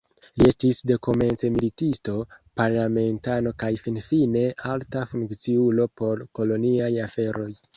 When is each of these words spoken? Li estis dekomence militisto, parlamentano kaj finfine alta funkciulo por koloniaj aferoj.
Li 0.41 0.45
estis 0.51 0.77
dekomence 0.91 1.49
militisto, 1.57 2.15
parlamentano 2.61 3.53
kaj 3.65 3.71
finfine 3.83 4.43
alta 4.73 5.05
funkciulo 5.13 5.89
por 6.03 6.25
koloniaj 6.41 6.91
aferoj. 7.09 7.51